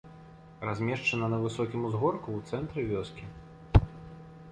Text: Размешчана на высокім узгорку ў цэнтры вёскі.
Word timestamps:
Размешчана 0.67 1.27
на 1.33 1.37
высокім 1.43 1.81
узгорку 1.89 2.29
ў 2.39 2.49
цэнтры 2.53 2.87
вёскі. 2.93 3.29